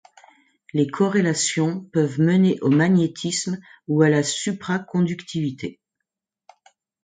[0.73, 5.79] Les corrélations peuvent mener au magnétisme ou à la supraconductivité.